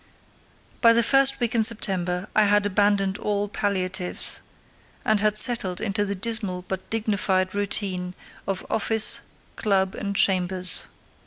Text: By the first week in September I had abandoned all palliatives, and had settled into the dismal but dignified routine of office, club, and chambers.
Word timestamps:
By 0.81 0.93
the 0.93 1.03
first 1.03 1.39
week 1.39 1.53
in 1.53 1.63
September 1.63 2.27
I 2.35 2.45
had 2.45 2.65
abandoned 2.65 3.19
all 3.19 3.47
palliatives, 3.47 4.39
and 5.05 5.19
had 5.19 5.37
settled 5.37 5.79
into 5.79 6.05
the 6.05 6.15
dismal 6.15 6.65
but 6.67 6.89
dignified 6.89 7.53
routine 7.53 8.15
of 8.47 8.65
office, 8.71 9.19
club, 9.57 9.93
and 9.93 10.15
chambers. 10.15 10.85